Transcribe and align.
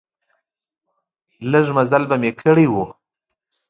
لږ 1.51 1.65
مزل 1.75 2.03
به 2.09 2.15
مې 2.21 2.31
کړی 2.41 2.65
و. 2.71 2.75